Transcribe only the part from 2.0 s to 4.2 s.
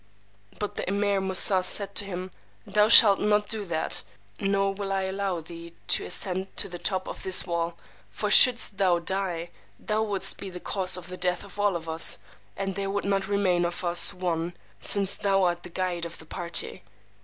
him, Thou shalt not do that,